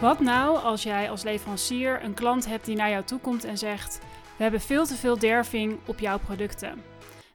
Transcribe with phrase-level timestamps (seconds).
[0.00, 3.58] Wat nou als jij als leverancier een klant hebt die naar jou toe komt en
[3.58, 3.98] zegt:
[4.36, 6.82] We hebben veel te veel derving op jouw producten?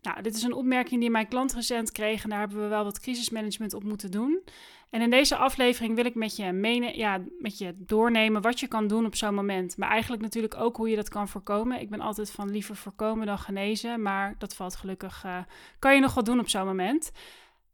[0.01, 2.83] Nou, dit is een opmerking die mijn klant recent kreeg en daar hebben we wel
[2.83, 4.43] wat crisismanagement op moeten doen.
[4.89, 8.67] En in deze aflevering wil ik met je, menen, ja, met je doornemen wat je
[8.67, 9.77] kan doen op zo'n moment.
[9.77, 11.81] Maar eigenlijk natuurlijk ook hoe je dat kan voorkomen.
[11.81, 15.23] Ik ben altijd van liever voorkomen dan genezen, maar dat valt gelukkig.
[15.25, 15.37] Uh,
[15.79, 17.11] kan je nog wat doen op zo'n moment?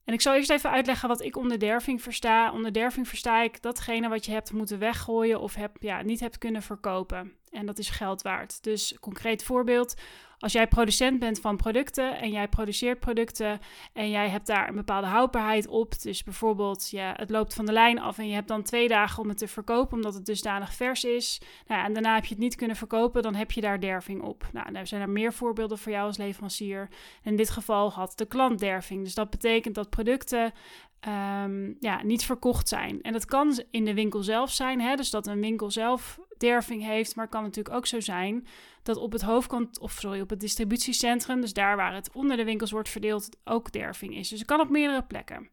[0.04, 2.52] En ik zal eerst even uitleggen wat ik onder derving versta.
[2.52, 6.38] Onder derving versta ik datgene wat je hebt moeten weggooien of heb, ja, niet hebt
[6.38, 7.34] kunnen verkopen.
[7.52, 8.64] En dat is geld waard.
[8.64, 9.94] Dus concreet voorbeeld.
[10.42, 13.60] Als jij producent bent van producten en jij produceert producten
[13.94, 16.02] en jij hebt daar een bepaalde houdbaarheid op.
[16.02, 19.24] Dus bijvoorbeeld ja, het loopt van de lijn af en je hebt dan twee dagen
[19.24, 21.42] om het te verkopen omdat het dusdanig vers is.
[21.68, 24.22] Nou ja, en daarna heb je het niet kunnen verkopen, dan heb je daar derving
[24.22, 24.50] op.
[24.54, 26.90] Nou, er zijn er meer voorbeelden voor jou als leverancier.
[27.24, 29.04] In dit geval had de klant derving.
[29.04, 30.54] Dus dat betekent dat producten
[31.08, 33.02] um, ja, niet verkocht zijn.
[33.02, 34.96] En dat kan in de winkel zelf zijn, hè?
[34.96, 38.48] dus dat een winkel zelf derving heeft, maar het kan natuurlijk ook zo zijn
[38.84, 42.44] dat op het hoofdkant, of sorry, op het distributiecentrum, dus daar waar het onder de
[42.44, 44.30] winkels wordt verdeeld, ook derving is.
[44.30, 45.50] Dus het kan op meerdere plekken.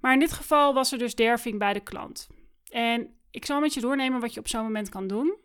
[0.00, 2.28] Maar in dit geval was er dus derving bij de klant.
[2.70, 5.36] En ik zal met je doornemen wat je op zo'n moment kan doen.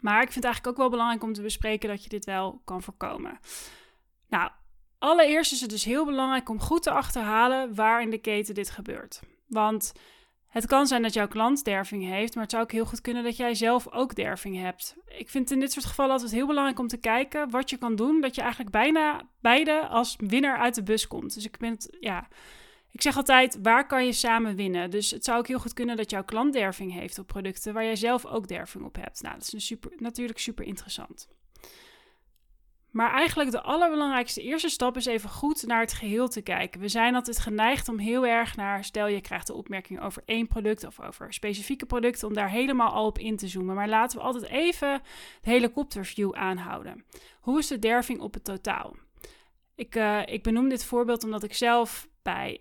[0.00, 2.60] Maar ik vind het eigenlijk ook wel belangrijk om te bespreken dat je dit wel
[2.64, 3.38] kan voorkomen.
[4.28, 4.50] Nou,
[4.98, 8.70] Allereerst is het dus heel belangrijk om goed te achterhalen waar in de keten dit
[8.70, 9.20] gebeurt.
[9.46, 9.92] Want
[10.48, 13.24] het kan zijn dat jouw klant derving heeft, maar het zou ook heel goed kunnen
[13.24, 14.96] dat jij zelf ook derving hebt.
[15.06, 17.96] Ik vind in dit soort gevallen altijd heel belangrijk om te kijken wat je kan
[17.96, 21.34] doen, dat je eigenlijk bijna beide als winnaar uit de bus komt.
[21.34, 22.28] Dus ik ben het, ja,
[22.90, 24.90] ik zeg altijd, waar kan je samen winnen?
[24.90, 27.84] Dus het zou ook heel goed kunnen dat jouw klant derving heeft op producten waar
[27.84, 29.22] jij zelf ook derving op hebt.
[29.22, 31.28] Nou, dat is een super, natuurlijk super interessant.
[32.90, 36.80] Maar eigenlijk de allerbelangrijkste eerste stap is even goed naar het geheel te kijken.
[36.80, 40.46] We zijn altijd geneigd om heel erg naar, stel je krijgt de opmerking over één
[40.46, 43.74] product of over specifieke producten, om daar helemaal al op in te zoomen.
[43.74, 45.00] Maar laten we altijd even
[45.42, 47.04] de helikopterview aanhouden.
[47.40, 48.96] Hoe is de derving op het totaal?
[49.74, 52.08] Ik, uh, ik benoem dit voorbeeld omdat ik zelf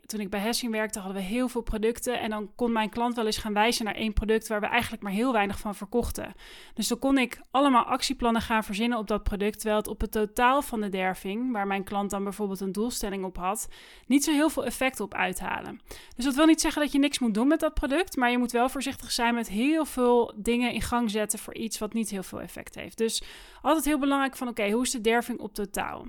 [0.05, 2.19] toen ik bij Hessing werkte, hadden we heel veel producten.
[2.19, 5.03] En dan kon mijn klant wel eens gaan wijzen naar één product waar we eigenlijk
[5.03, 6.33] maar heel weinig van verkochten.
[6.73, 9.55] Dus dan kon ik allemaal actieplannen gaan verzinnen op dat product.
[9.59, 13.23] Terwijl het op het totaal van de derving, waar mijn klant dan bijvoorbeeld een doelstelling
[13.25, 13.67] op had,
[14.05, 15.81] niet zo heel veel effect op uithalen.
[16.15, 18.15] Dus dat wil niet zeggen dat je niks moet doen met dat product.
[18.15, 21.77] Maar je moet wel voorzichtig zijn met heel veel dingen in gang zetten voor iets
[21.77, 22.97] wat niet heel veel effect heeft.
[22.97, 23.23] Dus
[23.61, 26.05] altijd heel belangrijk van oké, hoe is de derving op totaal?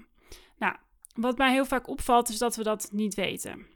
[0.58, 0.74] Nou,
[1.20, 3.66] wat mij heel vaak opvalt, is dat we dat niet weten.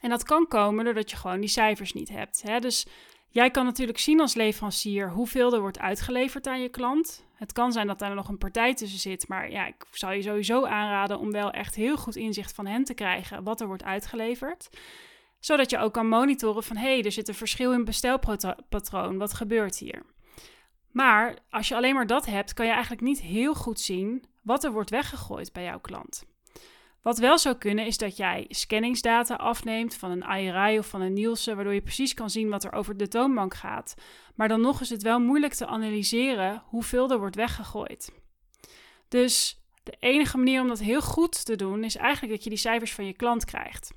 [0.00, 2.42] En dat kan komen doordat je gewoon die cijfers niet hebt.
[2.42, 2.58] Hè?
[2.58, 2.86] Dus
[3.28, 7.24] jij kan natuurlijk zien als leverancier hoeveel er wordt uitgeleverd aan je klant.
[7.34, 10.22] Het kan zijn dat daar nog een partij tussen zit, maar ja, ik zou je
[10.22, 13.84] sowieso aanraden om wel echt heel goed inzicht van hen te krijgen wat er wordt
[13.84, 14.68] uitgeleverd.
[15.40, 19.34] Zodat je ook kan monitoren van hé, hey, er zit een verschil in bestelpatroon, wat
[19.34, 20.02] gebeurt hier?
[20.90, 24.64] Maar als je alleen maar dat hebt, kan je eigenlijk niet heel goed zien wat
[24.64, 26.24] er wordt weggegooid bij jouw klant.
[27.02, 31.12] Wat wel zou kunnen is dat jij scanningsdata afneemt van een IRI of van een
[31.12, 33.94] Nielsen, waardoor je precies kan zien wat er over de toonbank gaat.
[34.34, 38.12] Maar dan nog is het wel moeilijk te analyseren hoeveel er wordt weggegooid.
[39.08, 42.58] Dus de enige manier om dat heel goed te doen is eigenlijk dat je die
[42.58, 43.92] cijfers van je klant krijgt.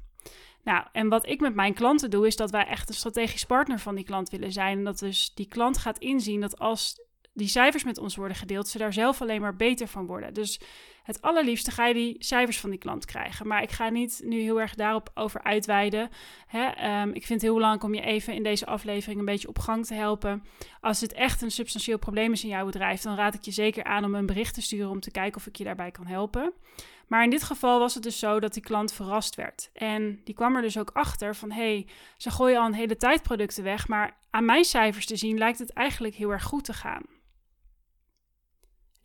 [0.64, 3.80] Nou, en wat ik met mijn klanten doe, is dat wij echt een strategisch partner
[3.80, 4.78] van die klant willen zijn.
[4.78, 8.68] En dat dus die klant gaat inzien dat als die cijfers met ons worden gedeeld,
[8.68, 10.34] ze daar zelf alleen maar beter van worden.
[10.34, 10.60] Dus
[11.06, 13.48] het allerliefste ga je die cijfers van die klant krijgen.
[13.48, 16.10] Maar ik ga niet nu heel erg daarop over uitweiden.
[16.48, 16.66] Hè?
[16.66, 19.60] Ehm, ik vind het heel belangrijk om je even in deze aflevering een beetje op
[19.60, 20.44] gang te helpen.
[20.82, 23.84] Als het echt een substantieel probleem is in jouw bedrijf, dan raad ik je zeker
[23.84, 26.54] aan om een bericht te sturen om te kijken of ik je daarbij kan helpen.
[27.08, 29.70] Maar in dit geval was het dus zo dat die klant verrast werd.
[29.74, 31.88] En die kwam er dus ook achter van: hé, hey,
[32.18, 35.60] ze gooien al een hele tijd producten weg, maar aan mijn cijfers te zien lijkt
[35.60, 37.04] het eigenlijk heel erg goed te gaan.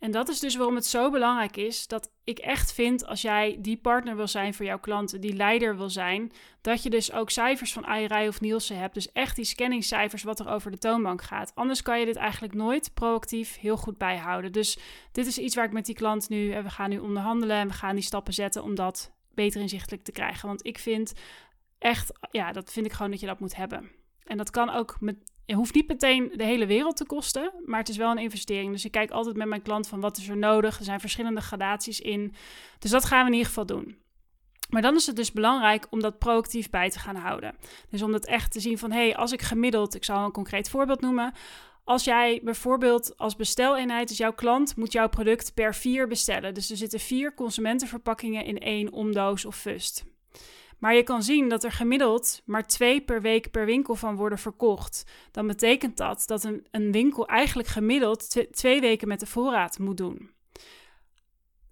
[0.01, 3.57] En dat is dus waarom het zo belangrijk is dat ik echt vind als jij
[3.59, 6.31] die partner wil zijn voor jouw klanten, die leider wil zijn,
[6.61, 8.93] dat je dus ook cijfers van IRI of Nielsen hebt.
[8.93, 11.51] Dus echt die scanningscijfers wat er over de toonbank gaat.
[11.55, 14.51] Anders kan je dit eigenlijk nooit proactief heel goed bijhouden.
[14.51, 14.77] Dus
[15.11, 17.73] dit is iets waar ik met die klant nu, we gaan nu onderhandelen en we
[17.73, 20.47] gaan die stappen zetten om dat beter inzichtelijk te krijgen.
[20.47, 21.13] Want ik vind
[21.77, 23.91] echt, ja, dat vind ik gewoon dat je dat moet hebben.
[24.23, 27.79] En dat kan ook met het hoeft niet meteen de hele wereld te kosten, maar
[27.79, 28.71] het is wel een investering.
[28.71, 30.77] Dus ik kijk altijd met mijn klant van wat is er nodig.
[30.77, 32.33] Er zijn verschillende gradaties in.
[32.79, 33.97] Dus dat gaan we in ieder geval doen.
[34.69, 37.55] Maar dan is het dus belangrijk om dat proactief bij te gaan houden.
[37.89, 40.31] Dus om dat echt te zien van, hé, hey, als ik gemiddeld, ik zal een
[40.31, 41.33] concreet voorbeeld noemen.
[41.83, 46.53] Als jij bijvoorbeeld als besteleenheid, dus jouw klant moet jouw product per vier bestellen.
[46.53, 50.03] Dus er zitten vier consumentenverpakkingen in één omdoos of fust.
[50.81, 54.37] Maar je kan zien dat er gemiddeld maar twee per week per winkel van worden
[54.37, 55.03] verkocht.
[55.31, 60.31] Dan betekent dat dat een, winkel eigenlijk gemiddeld twee weken met de voorraad moet doen.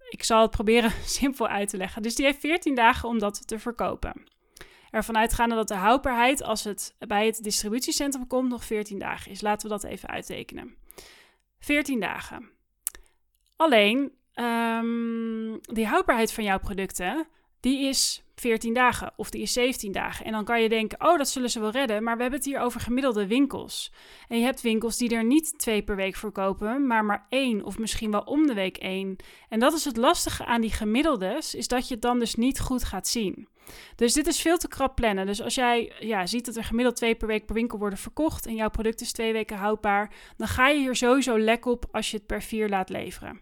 [0.08, 2.02] Ik zal het proberen simpel uit te leggen.
[2.02, 4.24] Dus die heeft 14 dagen om dat te verkopen.
[4.90, 9.40] Ervan uitgaande dat de houdbaarheid, als het bij het distributiecentrum komt, nog 14 dagen is.
[9.40, 10.76] Laten we dat even uittekenen.
[11.58, 12.50] 14 dagen.
[13.56, 17.26] Alleen, um, die houdbaarheid van jouw producten,
[17.60, 20.24] die is 14 dagen of die is 17 dagen.
[20.24, 22.02] En dan kan je denken, oh, dat zullen ze wel redden.
[22.02, 23.92] Maar we hebben het hier over gemiddelde winkels.
[24.28, 27.78] En je hebt winkels die er niet twee per week verkopen, maar maar één of
[27.78, 29.16] misschien wel om de week één.
[29.48, 32.60] En dat is het lastige aan die gemiddeldes, is dat je het dan dus niet
[32.60, 33.48] goed gaat zien.
[33.96, 35.26] Dus dit is veel te krap plannen.
[35.26, 38.46] Dus als jij ja, ziet dat er gemiddeld twee per week per winkel worden verkocht
[38.46, 42.10] en jouw product is twee weken houdbaar, dan ga je hier sowieso lek op als
[42.10, 43.40] je het per vier laat leveren.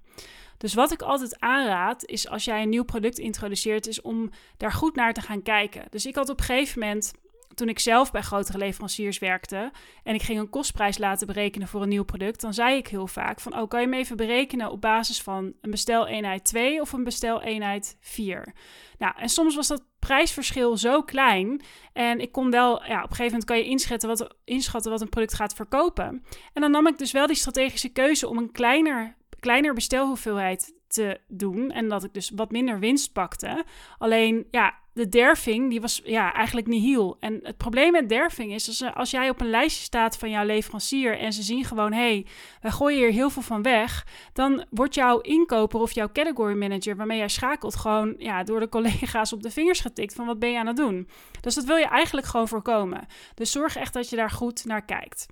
[0.58, 4.72] Dus wat ik altijd aanraad is als jij een nieuw product introduceert, is om daar
[4.72, 5.84] goed naar te gaan kijken.
[5.90, 7.12] Dus ik had op een gegeven moment
[7.58, 9.70] toen ik zelf bij grotere leveranciers werkte
[10.02, 13.06] en ik ging een kostprijs laten berekenen voor een nieuw product, dan zei ik heel
[13.06, 16.92] vaak van, oh, kan je me even berekenen op basis van een besteleenheid 2 of
[16.92, 18.54] een besteleenheid 4?
[18.98, 21.62] Nou, en soms was dat prijsverschil zo klein
[21.92, 25.00] en ik kon wel, ja, op een gegeven moment kan je inschatten wat, inschatten wat
[25.00, 26.24] een product gaat verkopen.
[26.52, 31.20] En dan nam ik dus wel die strategische keuze om een kleiner kleiner bestelhoeveelheid te
[31.28, 33.64] doen en dat ik dus wat minder winst pakte.
[33.98, 37.16] Alleen ja, de derving die was ja, eigenlijk niet heel.
[37.20, 40.44] En het probleem met derving is als, als jij op een lijstje staat van jouw
[40.44, 42.26] leverancier en ze zien gewoon hé, hey,
[42.60, 46.96] wij gooien hier heel veel van weg, dan wordt jouw inkoper of jouw category manager
[46.96, 50.50] waarmee jij schakelt gewoon ja, door de collega's op de vingers getikt van wat ben
[50.50, 51.08] je aan het doen.
[51.40, 53.06] Dus dat wil je eigenlijk gewoon voorkomen.
[53.34, 55.26] Dus zorg echt dat je daar goed naar kijkt.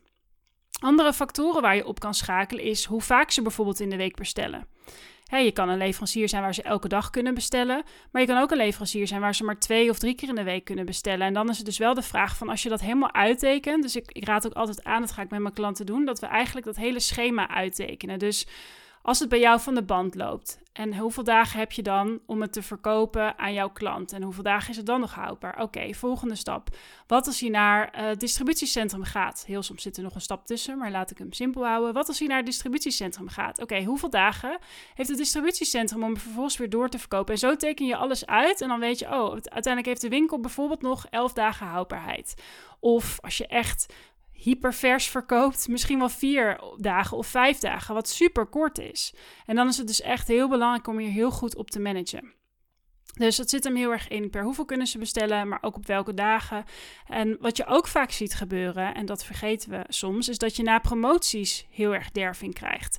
[0.79, 4.17] Andere factoren waar je op kan schakelen is hoe vaak ze bijvoorbeeld in de week
[4.17, 4.67] bestellen.
[5.31, 7.83] je kan een leverancier zijn waar ze elke dag kunnen bestellen,
[8.13, 10.35] maar je kan ook een leverancier zijn waar ze maar twee of drie keer in
[10.35, 11.27] de week kunnen bestellen.
[11.27, 13.97] En dan is het dus wel de vraag van als je dat helemaal uittekent, dus
[13.97, 16.27] ik, ik raad ook altijd aan, dat ga ik met mijn klanten doen, dat we
[16.27, 18.19] eigenlijk dat hele schema uittekenen.
[18.19, 18.47] Dus
[19.07, 22.41] als het bij jou van de band loopt en hoeveel dagen heb je dan om
[22.41, 24.13] het te verkopen aan jouw klant?
[24.13, 25.63] En hoeveel dagen is het dan nog houdbaar?
[25.63, 26.77] Oké, volgende stap.
[27.07, 29.45] Wat als hij naar het distributiecentrum gaat?
[29.47, 31.95] Heel soms zit er nog een stap tussen, maar laat ik hem simpel houden.
[31.95, 33.63] Wat als hij naar het distributiecentrum gaat?
[33.63, 34.59] Oké, hoeveel dagen
[34.95, 37.33] heeft het distributiecentrum om vervolgens weer door te verkopen?
[37.33, 40.41] En zo teken je alles uit en dan weet je, oh, uiteindelijk heeft de winkel
[40.41, 42.35] bijvoorbeeld nog 11 dagen houdbaarheid.
[42.81, 43.87] Of als je echt
[44.37, 49.15] hypervers verkoopt, misschien wel vier dagen of vijf dagen, wat super kort is.
[49.47, 52.35] En dan is het dus echt heel belangrijk om hier heel goed op te managen.
[53.17, 55.87] Dus dat zit hem heel erg in per hoeveel kunnen ze bestellen, maar ook op
[55.87, 56.65] welke dagen.
[57.07, 60.63] En wat je ook vaak ziet gebeuren, en dat vergeten we soms, is dat je
[60.63, 62.99] na promoties heel erg derving krijgt.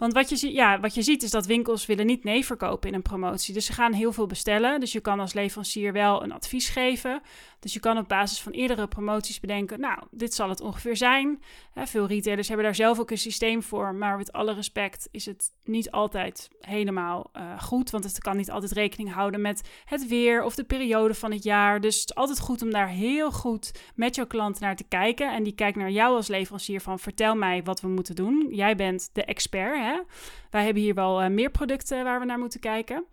[0.00, 2.94] Want wat je, ja, wat je ziet is dat winkels willen niet nee verkopen in
[2.94, 3.54] een promotie.
[3.54, 4.80] Dus ze gaan heel veel bestellen.
[4.80, 7.20] Dus je kan als leverancier wel een advies geven.
[7.60, 11.42] Dus je kan op basis van eerdere promoties bedenken, nou, dit zal het ongeveer zijn.
[11.74, 15.52] veel retailers hebben daar zelf ook een systeem voor, maar met alle respect is het
[15.64, 20.42] niet altijd helemaal uh, goed, want het kan niet altijd rekening houden met het weer
[20.42, 21.80] of de periode van het jaar.
[21.80, 25.32] Dus het is altijd goed om daar heel goed met jouw klant naar te kijken.
[25.32, 28.48] En die kijkt naar jou als leverancier van, vertel mij wat we moeten doen.
[28.50, 30.00] Jij bent de expert, hè?
[30.50, 33.04] Wij hebben hier wel uh, meer producten waar we naar moeten kijken.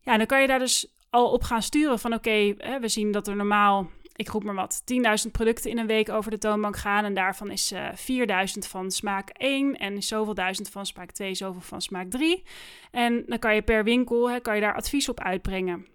[0.00, 3.28] Ja, dan kan je daar dus al op gaan sturen van oké, we zien dat
[3.28, 4.82] er normaal, ik roep maar wat,
[5.26, 7.04] 10.000 producten in een week over de toonbank gaan.
[7.04, 11.34] En daarvan is uh, eh, 4.000 van smaak 1 en zoveel duizend van smaak 2,
[11.34, 12.42] zoveel van smaak 3.
[12.90, 15.86] En dan kan je per winkel, hè, kan je daar advies op uitbrengen.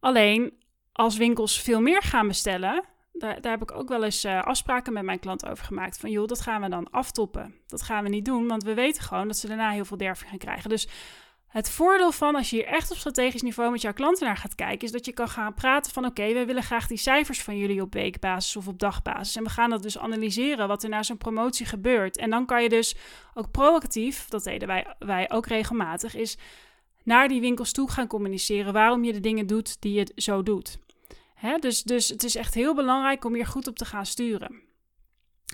[0.00, 0.52] Alleen,
[0.92, 4.92] als winkels veel meer gaan bestellen, daar, daar, heb ik ook wel eens uh, afspraken
[4.92, 5.98] met mijn klant over gemaakt.
[5.98, 7.54] Van joh, dat gaan we dan aftoppen.
[7.66, 10.30] Dat gaan we niet doen, want we weten gewoon dat ze daarna heel veel derving
[10.30, 10.70] gaan krijgen.
[10.70, 10.88] Dus
[11.48, 14.54] het voordeel van als je hier echt op strategisch niveau met jouw klanten naar gaat
[14.54, 17.58] kijken, is dat je kan gaan praten van oké, wij willen graag die cijfers van
[17.58, 19.36] jullie op weekbasis of op dagbasis.
[19.36, 22.16] En we gaan dat dus analyseren wat er na zo'n promotie gebeurt.
[22.16, 22.96] En dan kan je dus
[23.34, 26.38] ook proactief, dat deden wij, wij ook regelmatig, is
[27.02, 30.78] naar die winkels toe gaan communiceren waarom je de dingen doet die je zo doet.
[31.34, 31.58] Hè?
[31.58, 34.60] Dus, dus het is echt heel belangrijk om hier goed op te gaan sturen.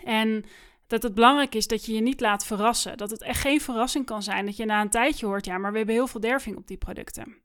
[0.05, 0.45] En
[0.87, 2.97] dat het belangrijk is dat je je niet laat verrassen.
[2.97, 5.71] Dat het echt geen verrassing kan zijn dat je na een tijdje hoort: ja, maar
[5.71, 7.37] we hebben heel veel derving op die producten.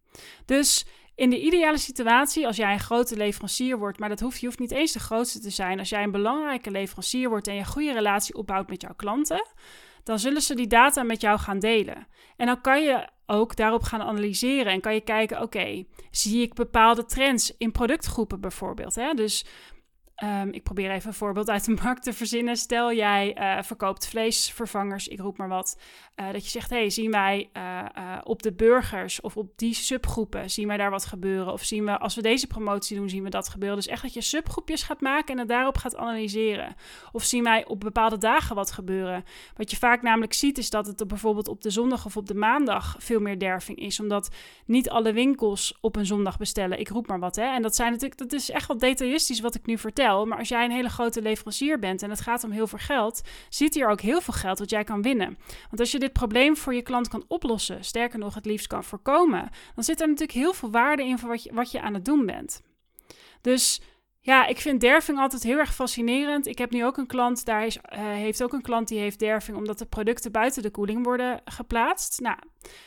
[0.46, 4.46] Dus in de ideale situatie, als jij een grote leverancier wordt, maar dat hoeft, je
[4.46, 5.80] hoeft niet eens de grootste te zijn.
[5.80, 9.48] Als jij een belangrijke leverancier wordt en je een goede relatie opbouwt met jouw klanten,
[10.04, 12.08] dan zullen ze die data met jou gaan delen.
[12.38, 16.54] En dan kan je ook daarop gaan analyseren en kan je kijken: oké, zie ik
[16.54, 18.96] bepaalde trends in productgroepen bijvoorbeeld?
[18.96, 19.14] Hè?
[19.14, 19.46] Dus
[20.20, 22.58] Ehm, ik probeer even een voorbeeld uit de markt te verzinnen.
[22.58, 25.78] Stel jij uh, verkoopt vleesvervangers, ik roep maar wat.
[26.20, 30.50] Uh, dat je zegt, hey, zien wij uh, op de burgers of op die subgroepen,
[30.50, 31.54] zien wij daar wat gebeuren?
[31.54, 33.78] Of zien we, als we deze promotie doen, zien we dat gebeuren?
[33.78, 36.76] Dus echt dat je subgroepjes gaat maken en het daarop gaat analyseren.
[37.12, 39.24] Of zien wij op bepaalde dagen wat gebeuren?
[39.56, 42.36] Wat je vaak namelijk ziet, is dat het bijvoorbeeld op de zondag of op de
[42.36, 44.00] maandag veel meer derving is.
[44.00, 44.30] Omdat
[44.66, 46.80] niet alle winkels op een zondag bestellen.
[46.80, 47.54] Ik roep maar wat, hè.
[47.54, 50.26] En dat zijn natuurlijk, dat is echt wat detailistisch wat ik nu vertel.
[50.26, 53.22] Maar als jij een hele grote leverancier bent en het gaat om heel veel geld,
[53.50, 55.38] zit hier ook heel veel geld wat jij kan winnen.
[55.70, 58.84] Want als je dit probleem voor je klant kan oplossen, sterker nog het liefst kan
[58.84, 61.94] voorkomen, dan zit er natuurlijk heel veel waarde in voor wat je, wat je aan
[61.94, 62.62] het doen bent.
[63.42, 63.82] Dus
[64.22, 66.48] ja, ik vind derving altijd heel erg fascinerend.
[66.48, 69.20] Ik heb nu ook een klant, daar is, uh, heeft ook een klant die heeft
[69.20, 72.20] derving omdat de producten buiten de koeling worden geplaatst.
[72.20, 72.38] Nou,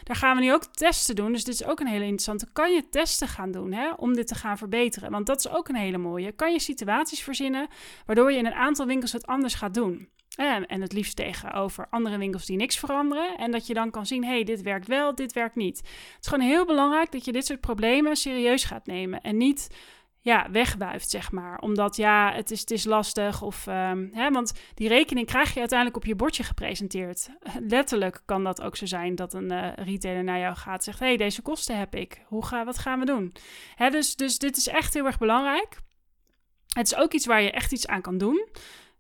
[0.03, 1.33] daar gaan we nu ook testen doen.
[1.33, 2.53] Dus dit is ook een hele interessante.
[2.53, 5.11] Kan je testen gaan doen hè, om dit te gaan verbeteren?
[5.11, 6.33] Want dat is ook een hele mooie.
[6.33, 7.69] Kan je situaties verzinnen
[8.07, 10.09] waardoor je in een aantal winkels het anders gaat doen?
[10.37, 13.37] En, het liefst tegenover andere winkels die niks veranderen.
[13.37, 15.79] En dat je dan kan zien, hey, dit werkt wel, dit werkt niet.
[15.79, 19.21] Het is gewoon heel belangrijk dat je dit soort problemen serieus gaat nemen.
[19.21, 19.69] En niet
[20.23, 21.59] ja, wegbuift, zeg maar.
[21.59, 23.43] Omdat ja, het is, het is lastig.
[23.43, 27.29] Of, um, hè, want die rekening krijg je uiteindelijk op je bordje gepresenteerd.
[27.69, 31.17] Letterlijk kan dat ook zo zijn dat een uh, retailer naar jou gaat zegt: hey,
[31.17, 32.23] deze kosten heb ik.
[32.27, 33.35] Hoe ga, wat gaan we doen?
[33.75, 35.77] Hè, dus, dus dit is echt heel erg belangrijk.
[36.67, 38.49] Het is ook iets waar je echt iets aan kan doen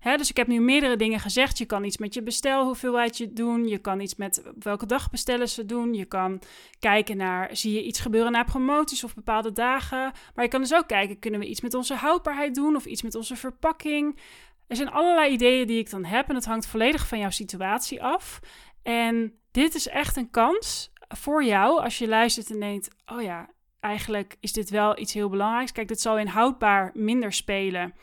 [0.02, 1.58] dus ik heb nu meerdere dingen gezegd.
[1.58, 3.68] Je kan iets met je bestelhoeveelheid doen.
[3.68, 5.94] Je kan iets met welke dag bestellen ze doen.
[5.94, 6.40] Je kan
[6.78, 10.12] kijken naar, zie je iets gebeuren na promoties of bepaalde dagen.
[10.34, 13.02] Maar je kan dus ook kijken, kunnen we iets met onze houdbaarheid doen of iets
[13.02, 14.18] met onze verpakking.
[14.66, 18.02] Er zijn allerlei ideeën die ik dan heb en het hangt volledig van jouw situatie
[18.02, 18.40] af.
[18.82, 23.50] En dit is echt een kans voor jou als je luistert en denkt, oh ja,
[23.80, 25.72] eigenlijk is dit wel iets heel belangrijks.
[25.72, 27.94] Kijk, dit zal in houdbaar minder spelen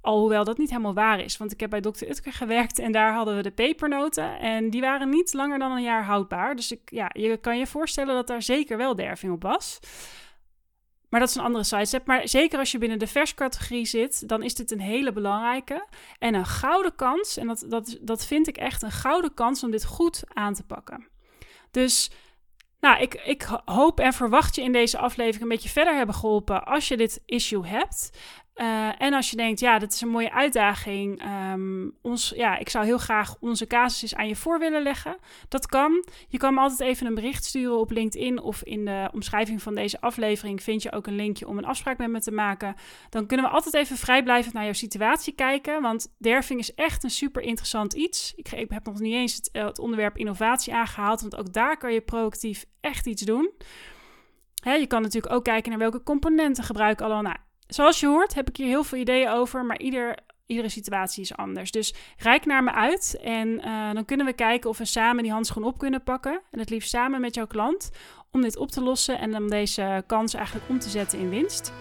[0.00, 1.36] Alhoewel dat niet helemaal waar is.
[1.36, 2.04] Want ik heb bij Dr.
[2.08, 4.38] Utker gewerkt en daar hadden we de pepernoten.
[4.38, 6.56] En die waren niet langer dan een jaar houdbaar.
[6.56, 9.78] Dus ik, ja, je kan je voorstellen dat daar zeker wel derving op was.
[11.08, 12.06] Maar dat is een andere sidestep.
[12.06, 15.86] Maar zeker als je binnen de verscategorie zit, dan is dit een hele belangrijke.
[16.18, 19.70] En een gouden kans, en dat, dat, dat vind ik echt een gouden kans om
[19.70, 21.08] dit goed aan te pakken.
[21.70, 22.10] Dus
[22.80, 26.64] nou, ik, ik hoop en verwacht je in deze aflevering een beetje verder hebben geholpen
[26.64, 28.10] als je dit issue hebt.
[28.60, 31.22] Uh, en als je denkt, ja, dat is een mooie uitdaging.
[31.52, 35.16] Um, ons, ja, ik zou heel graag onze casus aan je voor willen leggen.
[35.48, 36.04] Dat kan.
[36.28, 39.74] Je kan me altijd even een bericht sturen op LinkedIn of in de omschrijving van
[39.74, 42.74] deze aflevering vind je ook een linkje om een afspraak met me te maken.
[43.10, 45.82] Dan kunnen we altijd even vrijblijvend naar jouw situatie kijken.
[45.82, 48.32] Want derving is echt een super interessant iets.
[48.36, 51.92] Ik, ik heb nog niet eens het, het, onderwerp innovatie aangehaald, want ook daar kan
[51.92, 53.50] je proactief echt iets doen.
[54.54, 57.22] Je kan natuurlijk ook kijken naar welke componenten gebruiken allemaal.
[57.22, 57.36] Nou,
[57.70, 61.36] zoals je hoort heb ik hier heel veel ideeën over, maar ieder, iedere situatie is
[61.36, 61.70] anders.
[61.70, 65.32] Dus rijk naar me uit en uh, dan kunnen we kijken of we samen die
[65.32, 66.40] handschoen op kunnen pakken.
[66.50, 67.90] En het liefst samen met jouw klant
[68.32, 71.72] om dit op te lossen en om deze kans eigenlijk om te zetten in winst.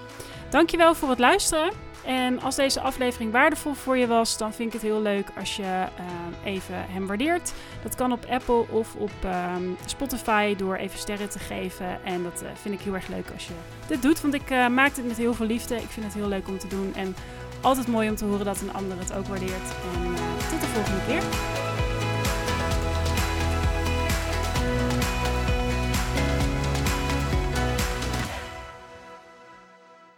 [0.49, 1.88] Dankjewel voor het luisteren.
[2.05, 5.55] En als deze aflevering waardevol voor je was, dan vind ik het heel leuk als
[5.55, 7.53] je uh, even hem waardeert.
[7.83, 12.03] Dat kan op Apple of op uh, Spotify door even sterren te geven.
[12.03, 13.53] En dat uh, vind ik heel erg leuk als je
[13.87, 15.75] dit doet, want ik uh, maak dit met heel veel liefde.
[15.75, 17.15] Ik vind het heel leuk om te doen en
[17.61, 19.69] altijd mooi om te horen dat een ander het ook waardeert.
[19.93, 20.15] En
[20.49, 21.58] tot de volgende keer.